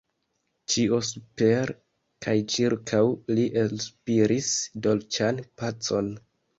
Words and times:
Ĉio 0.75 0.97
super 1.09 1.73
kaj 2.27 2.35
ĉirkaŭ 2.55 3.05
li 3.39 3.47
elspiris 3.67 4.53
dolĉan 4.91 5.47
pacon. 5.63 6.15